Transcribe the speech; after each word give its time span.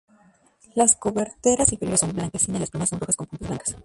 Las 0.73 0.95
coberteras 0.95 1.71
inferiores 1.73 1.99
son 1.99 2.13
blanquecina 2.13 2.57
y 2.57 2.61
las 2.61 2.71
plumas 2.71 2.89
son 2.89 2.99
rojas 2.99 3.15
con 3.15 3.27
puntas 3.27 3.47
blancas. 3.49 3.75